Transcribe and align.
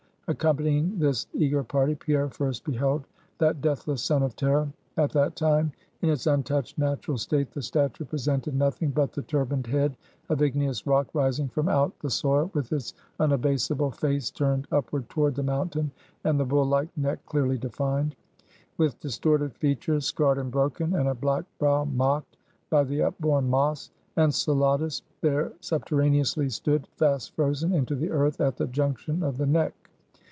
Accompanying 0.27 0.97
this 0.97 1.27
eager 1.33 1.61
party, 1.61 1.93
Pierre 1.93 2.29
first 2.29 2.63
beheld 2.63 3.03
that 3.39 3.59
deathless 3.59 4.01
son 4.01 4.23
of 4.23 4.33
Terra. 4.37 4.71
At 4.95 5.09
that 5.11 5.35
time, 5.35 5.73
in 6.01 6.07
its 6.07 6.25
untouched 6.25 6.77
natural 6.77 7.17
state, 7.17 7.51
the 7.51 7.61
statue 7.61 8.05
presented 8.05 8.55
nothing 8.55 8.91
but 8.91 9.11
the 9.11 9.23
turbaned 9.23 9.67
head 9.67 9.97
of 10.29 10.41
igneous 10.41 10.87
rock 10.87 11.09
rising 11.13 11.49
from 11.49 11.67
out 11.67 11.99
the 11.99 12.09
soil, 12.09 12.49
with 12.53 12.71
its 12.71 12.93
unabasable 13.19 13.91
face 13.91 14.31
turned 14.31 14.67
upward 14.71 15.09
toward 15.09 15.35
the 15.35 15.43
mountain, 15.43 15.91
and 16.23 16.39
the 16.39 16.45
bull 16.45 16.65
like 16.65 16.95
neck 16.95 17.19
clearly 17.25 17.57
defined. 17.57 18.15
With 18.77 19.01
distorted 19.01 19.53
features, 19.57 20.05
scarred 20.05 20.37
and 20.37 20.49
broken, 20.49 20.95
and 20.95 21.09
a 21.09 21.13
black 21.13 21.43
brow 21.59 21.83
mocked 21.83 22.37
by 22.69 22.85
the 22.85 23.01
upborn 23.01 23.49
moss, 23.49 23.91
Enceladus 24.15 25.01
there 25.19 25.51
subterraneously 25.59 26.47
stood, 26.47 26.87
fast 26.95 27.35
frozen 27.35 27.73
into 27.73 27.95
the 27.95 28.11
earth 28.11 28.39
at 28.39 28.55
the 28.55 28.67
junction 28.67 29.23
of 29.23 29.35
the 29.37 29.45
neck. 29.45 29.73